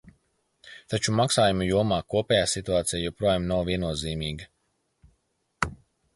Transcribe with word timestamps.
Taču 0.93 1.13
maksājumu 1.19 1.67
jomā 1.67 1.99
kopējā 2.13 2.47
situācija 2.55 3.03
joprojām 3.03 3.47
nav 3.53 3.63
viennozīmīga. 3.69 5.71